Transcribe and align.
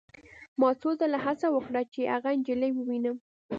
ما 0.59 0.69
څو 0.81 0.89
ځله 0.99 1.19
هڅه 1.25 1.47
وکړه 1.51 1.81
چې 1.93 2.01
هغه 2.13 2.29
نجلۍ 2.39 2.71
ووینم 2.73 3.17